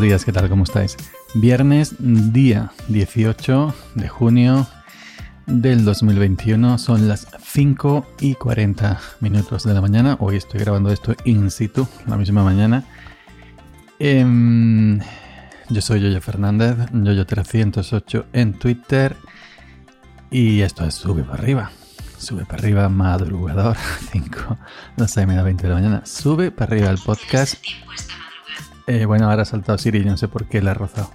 días, 0.00 0.24
¿qué 0.24 0.32
tal? 0.32 0.48
¿Cómo 0.50 0.64
estáis? 0.64 0.96
Viernes, 1.34 1.96
día 1.98 2.72
18 2.88 3.74
de 3.94 4.08
junio 4.08 4.66
del 5.46 5.84
2021, 5.84 6.76
son 6.76 7.08
las 7.08 7.26
5 7.42 8.06
y 8.20 8.34
40 8.34 9.00
minutos 9.20 9.64
de 9.64 9.72
la 9.72 9.80
mañana. 9.80 10.16
Hoy 10.20 10.36
estoy 10.36 10.60
grabando 10.60 10.90
esto 10.92 11.14
in 11.24 11.50
situ, 11.50 11.88
la 12.06 12.16
misma 12.16 12.44
mañana. 12.44 12.84
Em, 13.98 15.00
yo 15.70 15.80
soy 15.80 16.00
Yoyo 16.00 16.20
Fernández, 16.20 16.76
Yoyo308 16.92 18.26
en 18.34 18.52
Twitter. 18.52 19.16
Y 20.30 20.60
esto 20.60 20.84
es 20.84 20.94
Sube 20.94 21.22
para 21.22 21.42
arriba. 21.42 21.70
Sube 22.18 22.44
para 22.44 22.62
arriba, 22.62 22.88
madrugador, 22.90 23.76
5, 24.12 24.58
no 24.98 25.08
sé, 25.08 25.26
me 25.26 25.34
da 25.34 25.42
20 25.42 25.62
de 25.62 25.68
la 25.68 25.74
mañana. 25.74 26.02
Sube 26.04 26.50
para 26.50 26.72
arriba 26.72 26.90
el 26.90 26.98
podcast. 26.98 27.64
Eh, 28.88 29.04
bueno, 29.04 29.28
ahora 29.28 29.42
ha 29.42 29.46
saltado 29.46 29.78
Siri, 29.78 30.04
no 30.04 30.16
sé 30.16 30.28
por 30.28 30.46
qué 30.46 30.62
la 30.62 30.70
ha 30.70 30.74
rozado. 30.74 31.10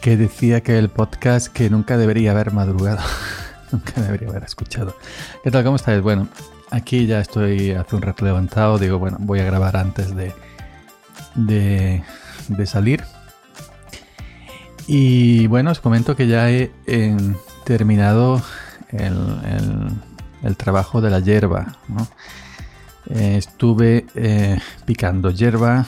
Que 0.00 0.16
decía 0.16 0.60
que 0.62 0.76
el 0.76 0.88
podcast 0.88 1.52
que 1.52 1.70
nunca 1.70 1.96
debería 1.96 2.32
haber 2.32 2.52
madrugado. 2.52 3.00
nunca 3.72 4.00
debería 4.00 4.28
haber 4.28 4.42
escuchado. 4.42 4.96
¿Qué 5.44 5.52
tal? 5.52 5.62
¿Cómo 5.62 5.76
estáis? 5.76 6.02
Bueno, 6.02 6.28
aquí 6.70 7.06
ya 7.06 7.20
estoy 7.20 7.70
hace 7.72 7.94
un 7.94 8.02
rato 8.02 8.24
levantado. 8.24 8.78
Digo, 8.78 8.98
bueno, 8.98 9.18
voy 9.20 9.38
a 9.38 9.44
grabar 9.44 9.76
antes 9.76 10.16
de, 10.16 10.32
de, 11.36 12.02
de 12.48 12.66
salir. 12.66 13.04
Y 14.88 15.46
bueno, 15.46 15.70
os 15.70 15.80
comento 15.80 16.16
que 16.16 16.26
ya 16.26 16.50
he 16.50 16.72
terminado 17.64 18.42
el, 18.90 19.96
el, 20.42 20.56
trabajo 20.56 21.00
de 21.00 21.10
la 21.10 21.20
hierba. 21.20 21.76
Eh, 23.10 23.36
estuve 23.36 24.06
eh, 24.16 24.58
picando 24.84 25.30
hierba 25.30 25.86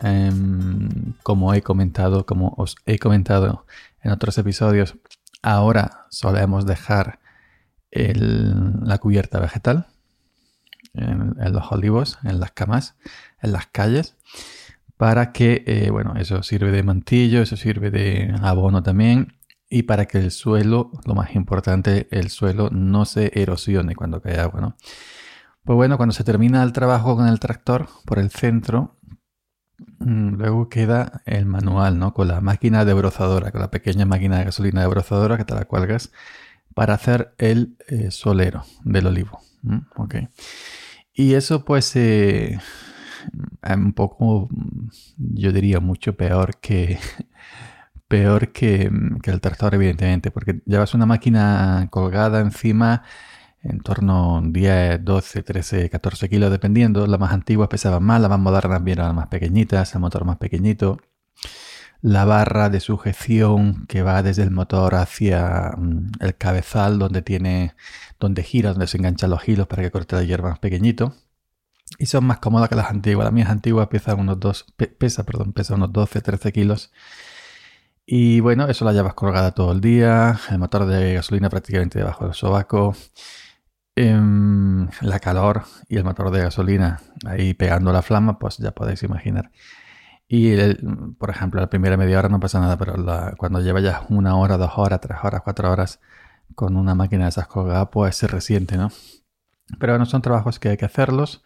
Em, 0.00 1.14
como 1.22 1.54
he 1.54 1.62
comentado, 1.62 2.24
como 2.24 2.54
os 2.56 2.76
he 2.86 2.98
comentado 2.98 3.66
en 4.02 4.12
otros 4.12 4.38
episodios, 4.38 4.96
ahora 5.42 6.06
solemos 6.10 6.66
dejar 6.66 7.20
la 7.90 8.98
cubierta 8.98 9.40
vegetal 9.40 9.86
en, 10.94 11.34
los 11.52 11.72
olivos, 11.72 12.18
en 12.22 12.38
las 12.40 12.52
camas, 12.52 12.96
en 13.40 13.52
las 13.52 13.66
calles, 13.66 14.16
para 14.96 15.32
que, 15.32 15.64
eh, 15.66 15.90
bueno, 15.90 16.14
eso 16.16 16.42
sirve 16.42 16.70
de 16.70 16.82
mantillo, 16.82 17.40
eso 17.40 17.56
sirve 17.56 17.90
de 17.90 18.34
abono 18.42 18.82
también, 18.82 19.34
y 19.70 19.84
para 19.84 20.06
que 20.06 20.18
el 20.18 20.30
suelo, 20.30 20.90
lo 21.04 21.14
más 21.14 21.34
importante, 21.34 22.08
el 22.10 22.30
suelo 22.30 22.70
no 22.70 23.04
se 23.04 23.32
erosione 23.34 23.94
cuando 23.94 24.20
cae 24.20 24.38
agua. 24.38 24.76
Pues 25.64 25.76
bueno, 25.76 25.96
cuando 25.98 26.14
se 26.14 26.24
termina 26.24 26.62
el 26.62 26.72
trabajo 26.72 27.16
con 27.16 27.28
el 27.28 27.38
tractor 27.40 27.88
por 28.06 28.18
el 28.18 28.30
centro, 28.30 28.96
luego 29.98 30.68
queda 30.68 31.22
el 31.26 31.46
manual, 31.46 31.98
¿no? 31.98 32.14
Con 32.14 32.28
la 32.28 32.40
máquina 32.40 32.84
de 32.84 32.94
brozadora, 32.94 33.50
con 33.50 33.60
la 33.60 33.70
pequeña 33.70 34.06
máquina 34.06 34.38
de 34.38 34.44
gasolina 34.44 34.80
de 34.80 34.88
brozadora 34.88 35.36
que 35.36 35.44
te 35.44 35.54
la 35.54 35.64
cuelgas 35.64 36.12
para 36.74 36.94
hacer 36.94 37.34
el 37.38 37.76
eh, 37.88 38.10
solero 38.10 38.64
del 38.84 39.06
olivo. 39.08 39.40
Y 41.12 41.34
eso 41.34 41.64
pues 41.64 41.94
eh, 41.96 42.58
un 43.68 43.92
poco, 43.92 44.48
yo 45.16 45.52
diría 45.52 45.80
mucho 45.80 46.16
peor 46.16 46.58
que 46.60 46.98
peor 48.08 48.52
que, 48.52 48.90
que 49.22 49.30
el 49.30 49.40
tractor 49.40 49.74
evidentemente, 49.74 50.30
porque 50.30 50.60
llevas 50.64 50.94
una 50.94 51.06
máquina 51.06 51.88
colgada 51.90 52.40
encima 52.40 53.02
en 53.68 53.80
torno 53.80 54.38
a 54.38 54.42
10, 54.44 55.04
12, 55.04 55.42
13, 55.42 55.90
14 55.90 56.28
kilos, 56.28 56.50
dependiendo. 56.50 57.06
Las 57.06 57.20
más 57.20 57.32
antiguas 57.32 57.68
pesaban 57.68 58.02
más, 58.02 58.20
las 58.20 58.30
más 58.30 58.38
modernas 58.40 58.82
eran 58.86 59.14
más 59.14 59.28
pequeñitas, 59.28 59.94
el 59.94 60.00
motor 60.00 60.24
más 60.24 60.38
pequeñito. 60.38 60.98
La 62.00 62.24
barra 62.24 62.70
de 62.70 62.80
sujeción 62.80 63.86
que 63.86 64.02
va 64.02 64.22
desde 64.22 64.44
el 64.44 64.50
motor 64.50 64.94
hacia 64.94 65.72
mm, 65.76 66.12
el 66.20 66.36
cabezal, 66.36 66.98
donde 66.98 67.22
tiene, 67.22 67.74
donde 68.20 68.42
gira, 68.42 68.70
donde 68.70 68.86
se 68.86 68.98
enganchan 68.98 69.30
los 69.30 69.48
hilos 69.48 69.66
para 69.66 69.82
que 69.82 69.90
corte 69.90 70.16
la 70.16 70.22
hierba 70.22 70.50
más 70.50 70.58
pequeñito. 70.60 71.14
Y 71.98 72.06
son 72.06 72.24
más 72.26 72.38
cómodas 72.38 72.68
que 72.68 72.76
las 72.76 72.90
antiguas. 72.90 73.24
Las 73.24 73.32
mías 73.32 73.50
antiguas 73.50 73.88
pesan 73.88 74.20
unos 74.20 74.38
dos, 74.40 74.66
pesa, 74.76 75.24
perdón, 75.24 75.52
pesa 75.52 75.74
unos 75.74 75.92
12, 75.92 76.20
13 76.20 76.52
kilos. 76.52 76.92
Y 78.10 78.40
bueno, 78.40 78.66
eso 78.68 78.84
la 78.86 78.92
llevas 78.92 79.14
colgada 79.14 79.52
todo 79.52 79.72
el 79.72 79.80
día. 79.80 80.40
El 80.50 80.58
motor 80.58 80.86
de 80.86 81.14
gasolina 81.14 81.50
prácticamente 81.50 81.98
debajo 81.98 82.24
del 82.24 82.34
sobaco. 82.34 82.94
Em, 84.00 84.88
la 85.00 85.18
calor 85.18 85.64
y 85.88 85.96
el 85.96 86.04
motor 86.04 86.30
de 86.30 86.38
gasolina 86.40 87.00
ahí 87.26 87.52
pegando 87.52 87.92
la 87.92 88.00
flama, 88.00 88.38
pues 88.38 88.58
ya 88.58 88.70
podéis 88.70 89.02
imaginar. 89.02 89.50
Y 90.28 90.54
por 91.18 91.30
ejemplo, 91.30 91.60
la 91.60 91.68
primera 91.68 91.96
media 91.96 92.20
hora 92.20 92.28
no 92.28 92.38
pasa 92.38 92.60
nada, 92.60 92.78
pero 92.78 92.94
cuando 93.36 93.60
lleva 93.60 93.80
ya 93.80 94.06
una 94.08 94.36
hora, 94.36 94.56
dos 94.56 94.70
horas, 94.76 95.00
tres 95.00 95.18
horas, 95.24 95.40
cuatro 95.42 95.72
horas 95.72 96.00
con 96.54 96.76
una 96.76 96.94
máquina 96.94 97.24
de 97.24 97.30
esas 97.30 97.48
colgadas, 97.48 97.88
pues 97.90 98.14
se 98.14 98.28
resiente, 98.28 98.76
¿no? 98.76 98.92
Pero 99.80 99.98
no 99.98 100.06
son 100.06 100.22
trabajos 100.22 100.60
que 100.60 100.68
hay 100.68 100.76
que 100.76 100.84
hacerlos. 100.84 101.42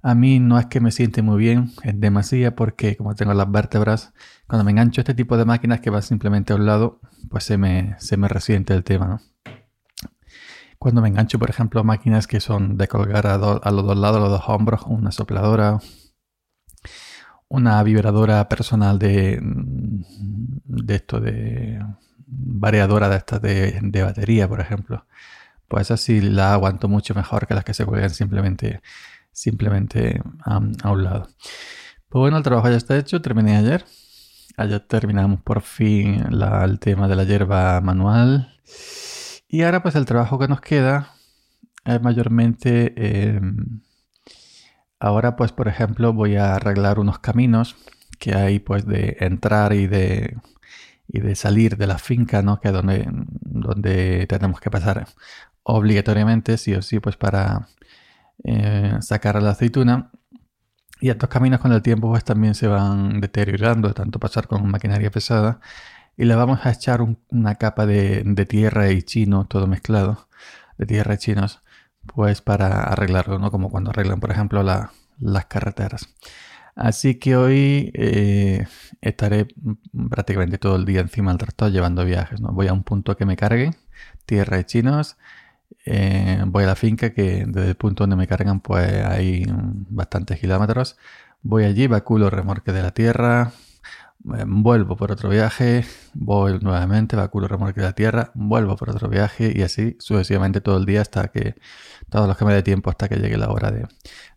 A 0.00 0.14
mí 0.14 0.40
no 0.40 0.58
es 0.58 0.66
que 0.66 0.80
me 0.80 0.90
siente 0.90 1.20
muy 1.20 1.38
bien, 1.38 1.72
es 1.82 2.00
demasiado 2.00 2.54
porque 2.56 2.96
como 2.96 3.14
tengo 3.14 3.34
las 3.34 3.50
vértebras, 3.50 4.14
cuando 4.46 4.64
me 4.64 4.70
engancho 4.70 5.02
este 5.02 5.14
tipo 5.14 5.36
de 5.36 5.44
máquinas 5.44 5.80
que 5.80 5.90
va 5.90 6.00
simplemente 6.00 6.54
a 6.54 6.56
un 6.56 6.64
lado, 6.64 7.00
pues 7.30 7.44
se 7.44 7.58
me, 7.58 7.94
se 7.98 8.16
me 8.16 8.28
resiente 8.28 8.72
el 8.72 8.84
tema, 8.84 9.06
¿no? 9.06 9.33
Cuando 10.84 11.00
me 11.00 11.08
engancho, 11.08 11.38
por 11.38 11.48
ejemplo, 11.48 11.82
máquinas 11.82 12.26
que 12.26 12.40
son 12.40 12.76
de 12.76 12.88
colgar 12.88 13.26
a, 13.26 13.38
los 13.38 13.62
dos 13.62 13.96
lados, 13.96 14.18
a 14.18 14.20
los 14.20 14.28
dos 14.28 14.42
hombros, 14.48 14.82
una 14.86 15.12
sopladora, 15.12 15.78
una 17.48 17.82
vibradora 17.82 18.46
personal 18.50 18.98
de, 18.98 19.38
de 19.40 20.94
esto, 20.94 21.20
de 21.20 21.80
variadora 22.26 23.08
de 23.08 23.16
estas 23.16 23.40
de, 23.40 24.02
batería, 24.02 24.46
por 24.46 24.60
ejemplo. 24.60 25.06
Pues 25.68 25.90
así 25.90 26.20
la 26.20 26.52
aguanto 26.52 26.86
mucho 26.86 27.14
mejor 27.14 27.46
que 27.46 27.54
las 27.54 27.64
que 27.64 27.72
se 27.72 27.86
cuelgan 27.86 28.10
simplemente, 28.10 28.82
simplemente 29.32 30.20
a 30.44 30.58
un 30.58 31.02
lado. 31.02 31.30
Pues 32.10 32.20
bueno, 32.20 32.36
el 32.36 32.42
trabajo 32.42 32.68
ya 32.68 32.76
está 32.76 32.98
hecho, 32.98 33.22
terminé 33.22 33.56
ayer. 33.56 33.86
Ayer 34.58 34.80
terminamos 34.80 35.40
por 35.40 35.62
fin 35.62 36.26
el 36.30 36.78
tema 36.78 37.08
de 37.08 37.16
la 37.16 37.24
hierba 37.24 37.80
manual. 37.80 38.54
Y 39.54 39.62
ahora 39.62 39.84
pues 39.84 39.94
el 39.94 40.04
trabajo 40.04 40.36
que 40.36 40.48
nos 40.48 40.60
queda 40.60 41.12
es 41.84 42.02
mayormente... 42.02 42.92
Em, 42.96 43.82
ahora 44.98 45.36
pues 45.36 45.52
por 45.52 45.68
ejemplo 45.68 46.12
voy 46.12 46.34
a 46.34 46.56
arreglar 46.56 46.98
unos 46.98 47.20
caminos 47.20 47.76
que 48.18 48.34
hay 48.34 48.58
pues 48.58 48.84
de 48.84 49.16
entrar 49.20 49.72
y 49.72 49.86
de, 49.86 50.36
y 51.06 51.20
de 51.20 51.36
salir 51.36 51.76
de 51.76 51.86
la 51.86 51.98
finca, 51.98 52.42
¿no? 52.42 52.58
Que 52.60 52.68
es 52.68 52.74
donde, 52.74 53.08
donde 53.08 54.26
tenemos 54.26 54.58
que 54.58 54.72
pasar 54.72 55.06
obligatoriamente, 55.62 56.58
sí 56.58 56.74
o 56.74 56.82
sí, 56.82 56.98
pues 56.98 57.16
para 57.16 57.68
eh, 58.42 58.96
sacar 59.02 59.40
la 59.40 59.50
aceituna. 59.50 60.10
Y 61.00 61.10
estos 61.10 61.28
caminos 61.28 61.60
con 61.60 61.72
el 61.72 61.82
tiempo 61.82 62.08
pues 62.10 62.24
también 62.24 62.56
se 62.56 62.66
van 62.66 63.20
deteriorando, 63.20 63.86
de 63.86 63.94
tanto 63.94 64.18
pasar 64.18 64.48
con 64.48 64.68
maquinaria 64.68 65.12
pesada 65.12 65.60
y 66.16 66.24
le 66.24 66.34
vamos 66.34 66.64
a 66.64 66.70
echar 66.70 67.00
una 67.30 67.54
capa 67.56 67.86
de, 67.86 68.46
tierra 68.48 68.90
y 68.90 69.02
chino, 69.02 69.46
todo 69.46 69.66
mezclado, 69.66 70.28
de 70.78 70.86
tierra 70.86 71.14
y 71.14 71.18
chinos, 71.18 71.62
pues 72.06 72.42
para 72.42 72.84
arreglarlo, 72.84 73.38
¿no? 73.38 73.50
Como 73.50 73.70
cuando 73.70 73.90
arreglan, 73.90 74.20
por 74.20 74.30
ejemplo, 74.30 74.62
las 74.62 75.46
carreteras. 75.46 76.08
Así 76.76 77.16
que 77.16 77.36
hoy 77.36 77.92
eh, 77.94 78.66
estaré 79.00 79.46
prácticamente 80.10 80.58
todo 80.58 80.76
el 80.76 80.84
día 80.84 81.00
encima 81.00 81.30
del 81.30 81.38
tractor 81.38 81.70
llevando 81.70 82.04
viajes. 82.04 82.40
¿no? 82.40 82.48
Voy 82.52 82.66
a 82.66 82.72
un 82.72 82.82
punto 82.82 83.16
que 83.16 83.24
me 83.26 83.36
cargue, 83.36 83.70
tierra 84.26 84.58
y 84.58 84.64
chinos. 84.64 85.16
Eh, 85.86 86.42
voy 86.46 86.64
a 86.64 86.68
la 86.68 86.76
finca 86.76 87.10
que 87.10 87.44
desde 87.46 87.68
el 87.68 87.74
punto 87.76 88.04
donde 88.04 88.16
me 88.16 88.26
cargan 88.26 88.60
pues 88.60 88.90
hay 89.06 89.44
bastantes 89.48 90.40
kilómetros. 90.40 90.96
Voy 91.42 91.64
allí, 91.64 91.86
vaculo 91.86 92.30
remorque 92.30 92.72
de 92.72 92.82
la 92.82 92.92
tierra, 92.92 93.52
vuelvo 94.24 94.96
por 94.96 95.12
otro 95.12 95.28
viaje, 95.28 95.84
voy 96.14 96.58
nuevamente, 96.58 97.14
vaculo 97.14 97.46
remolque 97.46 97.80
de 97.80 97.86
la 97.86 97.92
tierra, 97.92 98.30
vuelvo 98.34 98.74
por 98.76 98.90
otro 98.90 99.08
viaje 99.08 99.52
y 99.54 99.62
así 99.62 99.96
sucesivamente 100.00 100.62
todo 100.62 100.78
el 100.78 100.86
día 100.86 101.02
hasta 101.02 101.28
que, 101.28 101.54
todos 102.08 102.26
los 102.26 102.36
que 102.36 102.44
me 102.46 102.54
dé 102.54 102.62
tiempo 102.62 102.88
hasta 102.90 103.08
que 103.08 103.16
llegue 103.16 103.36
la 103.36 103.50
hora 103.50 103.70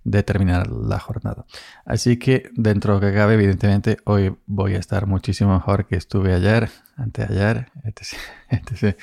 de, 0.03 0.23
terminar 0.23 0.67
la 0.67 0.99
jornada. 0.99 1.45
Así 1.85 2.17
que 2.17 2.49
dentro 2.53 2.93
de 2.93 2.99
lo 2.99 3.07
que 3.07 3.17
cabe, 3.17 3.35
evidentemente, 3.35 3.97
hoy 4.03 4.35
voy 4.45 4.75
a 4.75 4.79
estar 4.79 5.07
muchísimo 5.07 5.53
mejor 5.53 5.87
que 5.87 5.95
estuve 5.95 6.33
ayer, 6.33 6.69
anteayer, 6.97 7.71
etc. 7.85 8.01
etc, 8.49 8.97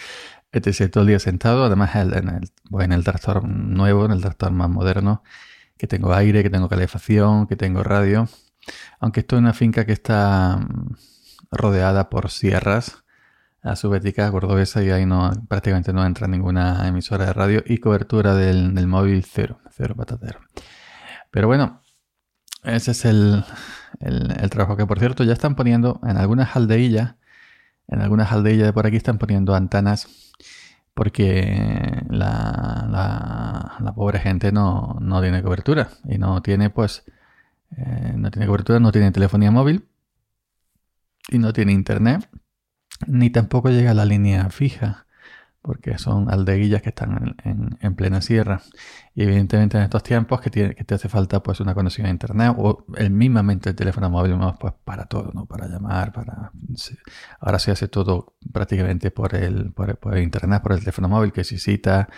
etc 0.53 0.91
todo 0.91 1.03
el 1.03 1.09
día 1.09 1.19
sentado. 1.19 1.65
Además, 1.65 1.95
en 1.97 2.29
el, 2.29 2.51
voy 2.69 2.85
en 2.85 2.93
el 2.93 3.05
tractor 3.05 3.47
nuevo, 3.49 4.05
en 4.05 4.13
el 4.13 4.21
tractor 4.21 4.53
más 4.53 4.69
moderno, 4.69 5.23
que 5.79 5.87
tengo 5.87 6.13
aire, 6.13 6.43
que 6.43 6.51
tengo 6.51 6.69
calefacción, 6.69 7.47
que 7.47 7.57
tengo 7.57 7.83
radio 7.83 8.29
aunque 9.01 9.21
estoy 9.21 9.39
en 9.39 9.45
una 9.45 9.55
finca 9.55 9.85
que 9.85 9.93
está 9.93 10.59
mm, 10.59 10.95
rodeada 11.51 12.11
por 12.11 12.31
sierras 12.31 13.05
a 13.63 13.77
su 13.77 13.89
bética 13.91 14.31
cordobesa 14.31 14.83
y 14.83 14.91
ahí 14.91 15.07
no, 15.07 15.33
prácticamente 15.49 15.93
no 15.93 16.05
entra 16.05 16.29
ninguna 16.29 16.87
emisora 16.87 17.27
de 17.27 17.33
radio 17.33 17.63
y 17.67 17.79
cobertura 17.79 18.35
del, 18.35 18.87
móvil 18.87 19.25
cero, 19.25 19.59
cero 19.71 19.95
patatero. 19.97 20.41
Pero 21.31 21.47
bueno, 21.49 21.81
ese 22.63 22.91
es 22.91 23.05
el, 23.07 23.45
el, 24.01 24.51
trabajo 24.51 24.77
que, 24.77 24.87
por 24.87 24.99
cierto, 24.99 25.25
ya 25.25 25.33
están 25.33 25.55
poniendo 25.57 26.01
en 26.05 26.19
algunas 26.19 26.55
aldeillas, 26.57 27.15
en 27.89 28.03
algunas 28.03 28.33
aldeillas 28.33 28.67
de 28.67 28.73
por 28.73 28.87
aquí 28.87 28.97
están 28.97 29.19
poniendo 29.19 29.55
antenas 29.55 30.09
porque 30.95 32.03
la, 32.09 33.79
la, 33.81 33.93
pobre 33.95 34.21
gente 34.21 34.53
no, 34.53 34.97
no, 35.01 35.21
tiene 35.21 35.43
cobertura 35.43 35.89
y 36.09 36.19
no 36.19 36.41
tiene, 36.41 36.71
pues, 36.71 37.05
eh, 37.77 38.15
no 38.17 38.31
tiene 38.31 38.47
cobertura, 38.47 38.81
no 38.81 38.93
tiene 38.93 39.13
telefonía 39.13 39.51
móvil 39.51 39.87
y 41.29 41.39
no 41.39 41.53
tiene 41.53 41.73
internet, 41.73 42.29
ni 43.07 43.31
tampoco 43.31 43.71
llega 43.71 43.93
a 43.93 43.95
la 43.95 44.05
línea 44.05 44.51
fija 44.51 45.05
porque 45.65 45.97
son 45.97 46.31
aldeguillas 46.31 46.83
que 46.83 46.91
están 46.91 47.37
en, 47.43 47.95
plena 47.95 48.21
sierra. 48.21 48.61
Y 49.15 49.23
evidentemente 49.23 49.79
en 49.79 49.85
estos 49.85 50.03
tiempos 50.03 50.43
que, 50.43 50.51
tiene, 50.51 50.75
que 50.75 50.85
te 50.85 50.95
hace 50.95 51.09
falta 51.09 51.43
pues 51.43 51.59
una 51.61 51.73
conexión 51.73 52.07
a 52.07 52.11
internet 52.11 52.55
o 52.59 52.85
el 52.99 53.11
mismamente 53.11 53.71
el 53.71 53.75
teléfono 53.75 54.11
móvil 54.11 54.37
pues 54.61 54.75
para 54.85 55.07
todo, 55.07 55.33
¿no? 55.33 55.47
Para 55.47 55.67
llamar, 55.67 56.13
para... 56.13 56.53
Ahora 57.41 57.59
se 57.59 57.71
hace 57.71 57.89
todo 57.89 58.37
prácticamente 58.53 59.11
por 59.11 59.35
el, 59.35 59.73
por, 59.73 60.19
internet, 60.19 60.61
por 60.63 60.73
el 60.73 60.81
teléfono 60.81 61.09
móvil, 61.09 61.33
que 61.33 61.45
si 61.45 61.57
cita, 61.57 62.11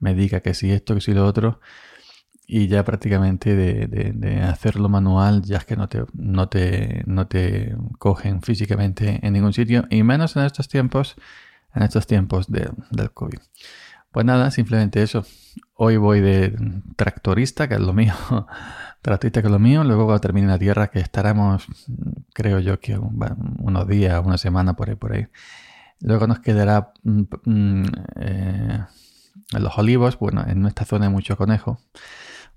me 0.00 0.14
diga 0.14 0.40
que 0.40 0.52
si 0.52 0.72
esto, 0.72 0.96
que 0.96 1.00
si 1.00 1.14
lo 1.14 1.24
otro. 1.24 1.60
Y 2.50 2.66
ya 2.66 2.82
prácticamente 2.82 3.54
de, 3.54 3.86
de, 3.86 4.40
hacerlo 4.40 4.88
manual, 4.88 5.42
ya 5.42 5.58
es 5.58 5.66
que 5.66 5.76
no 5.76 5.88
te, 5.88 6.04
no, 6.14 6.48
te, 6.48 7.02
no 7.06 7.26
te 7.26 7.76
cogen 7.98 8.40
físicamente 8.40 9.20
en 9.22 9.34
ningún 9.34 9.52
sitio. 9.52 9.84
Y 9.90 10.02
menos 10.02 10.34
en 10.34 10.44
estos 10.44 10.66
tiempos 10.66 11.16
en 11.74 11.82
estos 11.82 12.06
tiempos 12.06 12.46
del 12.48 13.10
COVID. 13.12 13.38
Pues 14.10 14.26
nada, 14.26 14.50
simplemente 14.50 15.02
eso. 15.02 15.24
Hoy 15.74 15.96
voy 15.96 16.20
de 16.20 16.56
tractorista, 16.96 17.68
que 17.68 17.74
es 17.74 17.80
lo 17.80 17.92
mío. 17.92 18.14
tractorista, 19.02 19.42
que 19.42 19.48
es 19.48 19.52
lo 19.52 19.58
mío. 19.58 19.84
Luego 19.84 20.06
cuando 20.06 20.20
termine 20.20 20.48
la 20.48 20.58
tierra, 20.58 20.88
que 20.88 21.00
estaremos, 21.00 21.66
creo 22.32 22.58
yo, 22.58 22.80
que 22.80 22.98
unos 22.98 23.86
días, 23.86 24.24
una 24.24 24.38
semana 24.38 24.74
por 24.74 24.88
ahí, 24.88 24.96
por 24.96 25.12
ahí. 25.12 25.28
Luego 26.00 26.26
nos 26.26 26.40
quedará 26.40 26.92
mm, 27.02 27.22
mm, 27.44 27.84
eh, 28.16 28.84
en 29.52 29.62
los 29.62 29.78
olivos. 29.78 30.18
Bueno, 30.18 30.44
en 30.46 30.62
nuestra 30.62 30.86
zona 30.86 31.06
hay 31.06 31.12
mucho 31.12 31.36
conejo. 31.36 31.78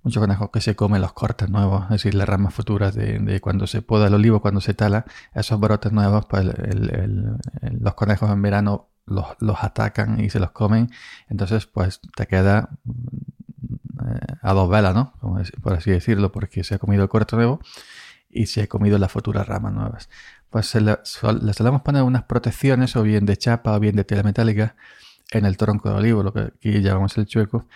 Mucho 0.03 0.19
conejo 0.19 0.51
que 0.51 0.62
se 0.62 0.75
come 0.75 1.00
los 1.00 1.13
cortes 1.13 1.50
nuevos, 1.50 1.83
es 1.86 1.89
decir, 1.89 2.15
las 2.15 2.27
ramas 2.27 2.53
futuras 2.53 2.95
de, 2.95 3.39
cuando 3.39 3.68
se 3.68 3.81
poda 3.81 4.07
el 4.07 4.13
olivo, 4.15 4.42
cuando 4.42 4.59
se 4.59 4.74
tala, 4.74 5.06
esos 5.33 5.59
brotes 5.59 5.92
nuevos, 5.92 6.25
pues 6.25 6.45
los 6.45 7.94
conejos 7.94 8.31
en 8.31 8.42
verano 8.42 8.89
los, 9.06 9.63
atacan 9.63 10.19
y 10.19 10.30
se 10.30 10.39
los 10.39 10.51
comen, 10.51 10.89
entonces 11.30 11.68
pues 11.68 12.01
te 12.15 12.27
queda 12.27 12.69
eh, 12.88 14.36
a 14.42 14.53
dos 14.53 14.69
velas, 14.69 14.95
¿no? 14.95 15.13
por 15.62 15.74
así 15.74 15.92
decirlo, 15.92 16.31
porque 16.31 16.63
se 16.63 16.75
ha 16.75 16.80
comido 16.80 17.03
el 17.03 17.09
corte 17.09 17.36
nuevo 17.36 17.59
y 18.30 18.48
se 18.48 18.63
ha 18.63 18.68
comido 18.68 18.98
las 18.98 19.12
futuras 19.12 19.48
ramas 19.48 19.74
nuevas. 19.74 20.09
Pues 20.50 20.74
le, 20.75 20.98
solemos 21.03 21.81
poner 21.81 22.03
unas 22.03 22.24
protecciones 22.24 22.95
o 22.95 23.03
bien 23.03 23.25
de 23.25 23.38
chapa 23.38 23.75
o 23.75 23.80
bien 23.80 23.95
de 23.95 24.03
tela 24.03 24.24
metálica 24.24 24.75
en 25.31 25.45
el 25.45 25.57
tronco 25.57 25.89
de 25.89 25.95
olivo, 25.95 26.24
lo 26.24 26.33
que 26.33 26.42
aquí 26.42 26.81
llamamos 26.81 27.18
el 27.18 27.25
chueco, 27.25 27.68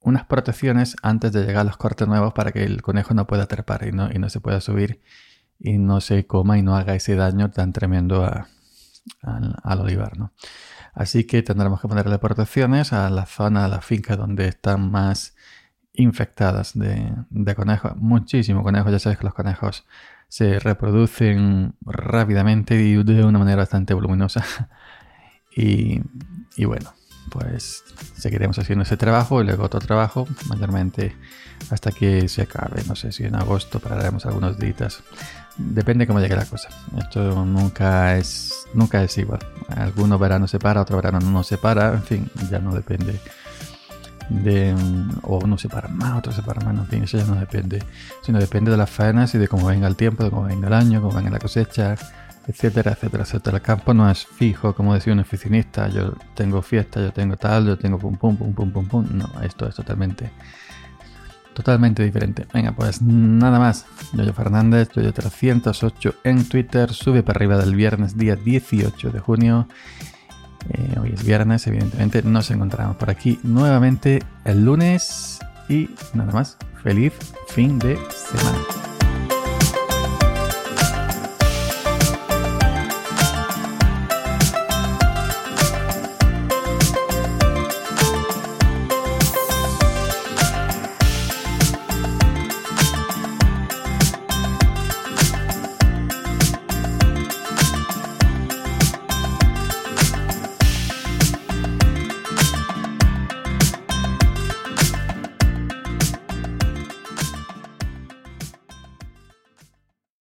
unas 0.00 0.24
protecciones 0.26 0.96
antes 1.02 1.32
de 1.32 1.44
llegar 1.44 1.62
a 1.62 1.64
los 1.64 1.76
cortes 1.76 2.06
nuevos 2.08 2.32
para 2.32 2.52
que 2.52 2.64
el 2.64 2.82
conejo 2.82 3.14
no 3.14 3.26
pueda 3.26 3.46
trepar 3.46 3.86
y 3.86 3.92
no, 3.92 4.10
y 4.12 4.18
no 4.18 4.30
se 4.30 4.40
pueda 4.40 4.60
subir 4.60 5.00
y 5.58 5.78
no 5.78 6.00
se 6.00 6.26
coma 6.26 6.58
y 6.58 6.62
no 6.62 6.76
haga 6.76 6.94
ese 6.94 7.16
daño 7.16 7.50
tan 7.50 7.72
tremendo 7.72 8.24
al 9.22 9.80
olivar, 9.80 10.18
¿no? 10.18 10.32
Así 10.94 11.24
que 11.24 11.42
tendremos 11.42 11.80
que 11.80 11.88
ponerle 11.88 12.18
protecciones 12.18 12.92
a 12.92 13.08
la 13.10 13.26
zona, 13.26 13.64
a 13.64 13.68
la 13.68 13.80
finca 13.80 14.16
donde 14.16 14.48
están 14.48 14.90
más 14.90 15.36
infectadas 15.92 16.72
de, 16.76 17.54
conejos. 17.54 17.96
Muchísimo 17.96 18.62
conejos, 18.62 18.92
ya 18.92 18.98
sabes 18.98 19.18
que 19.18 19.24
los 19.24 19.34
conejos 19.34 19.84
se 20.28 20.58
reproducen 20.58 21.74
rápidamente 21.82 22.80
y 22.82 23.02
de 23.02 23.24
una 23.24 23.38
manera 23.38 23.58
bastante 23.58 23.94
voluminosa. 23.94 24.44
y, 25.56 26.00
bueno, 26.64 26.92
pues 27.28 27.84
seguiremos 28.16 28.58
haciendo 28.58 28.82
ese 28.82 28.96
trabajo 28.96 29.40
y 29.40 29.44
luego 29.44 29.64
otro 29.64 29.80
trabajo, 29.80 30.26
mayormente 30.48 31.16
hasta 31.70 31.90
que 31.92 32.28
se 32.28 32.42
acabe. 32.42 32.82
No 32.86 32.96
sé 32.96 33.12
si 33.12 33.24
en 33.24 33.34
agosto 33.34 33.80
pararemos 33.80 34.26
algunos 34.26 34.58
días 34.58 35.02
depende 35.58 36.06
cómo 36.06 36.20
llegue 36.20 36.36
la 36.36 36.44
cosa. 36.44 36.68
Esto 36.96 37.44
nunca 37.44 38.16
es, 38.16 38.66
nunca 38.74 39.02
es 39.02 39.18
igual. 39.18 39.40
Algunos 39.68 40.18
veranos 40.18 40.50
se 40.50 40.58
para, 40.58 40.80
otro 40.80 40.96
verano 40.96 41.20
no 41.20 41.42
se 41.42 41.58
para, 41.58 41.92
en 41.92 42.02
fin, 42.02 42.30
ya 42.50 42.60
no 42.60 42.74
depende 42.74 43.20
de 44.28 44.74
o 45.22 45.38
uno 45.38 45.56
se 45.56 45.68
para 45.68 45.88
más, 45.88 46.18
otro 46.18 46.32
se 46.32 46.42
para 46.42 46.64
menos, 46.64 46.84
en 46.84 46.90
fin, 46.90 47.04
eso 47.04 47.16
ya 47.16 47.24
no 47.24 47.34
depende, 47.34 47.82
sino 48.22 48.38
depende 48.38 48.70
de 48.70 48.76
las 48.76 48.90
faenas 48.90 49.34
y 49.34 49.38
de 49.38 49.48
cómo 49.48 49.66
venga 49.66 49.88
el 49.88 49.96
tiempo, 49.96 50.22
de 50.22 50.30
cómo 50.30 50.42
venga 50.42 50.68
el 50.68 50.74
año, 50.74 51.00
cómo 51.00 51.14
venga 51.14 51.30
la 51.30 51.38
cosecha, 51.38 51.96
etcétera, 52.48 52.92
etcétera, 52.92 53.22
etcétera. 53.24 53.56
El 53.58 53.62
campo 53.62 53.94
no 53.94 54.10
es 54.10 54.26
fijo, 54.26 54.74
como 54.74 54.94
decía 54.94 55.12
un 55.12 55.20
oficinista, 55.20 55.88
yo 55.88 56.14
tengo 56.34 56.62
fiesta, 56.62 57.00
yo 57.00 57.12
tengo 57.12 57.36
tal, 57.36 57.66
yo 57.66 57.78
tengo 57.78 57.98
pum 57.98 58.16
pum 58.16 58.36
pum 58.36 58.52
pum 58.54 58.72
pum 58.72 58.88
pum. 58.88 59.06
No, 59.12 59.30
esto 59.42 59.68
es 59.68 59.74
totalmente 59.74 60.30
totalmente 61.58 62.04
diferente. 62.04 62.46
Venga, 62.54 62.70
pues 62.72 63.02
nada 63.02 63.58
más. 63.58 63.84
Yoyo 64.12 64.32
Fernández, 64.32 64.90
Yoyo308 64.90 66.14
en 66.22 66.48
Twitter. 66.48 66.92
Sube 66.92 67.24
para 67.24 67.38
arriba 67.38 67.58
del 67.58 67.74
viernes, 67.74 68.16
día 68.16 68.36
18 68.36 69.10
de 69.10 69.18
junio. 69.18 69.68
Eh, 70.70 70.96
hoy 71.00 71.10
es 71.12 71.24
viernes, 71.24 71.66
evidentemente. 71.66 72.22
Nos 72.22 72.52
encontramos 72.52 72.96
por 72.96 73.10
aquí 73.10 73.40
nuevamente 73.42 74.22
el 74.44 74.64
lunes. 74.64 75.40
Y 75.68 75.90
nada 76.14 76.32
más. 76.32 76.56
Feliz 76.84 77.12
fin 77.48 77.76
de 77.80 77.98
semana. 78.10 78.77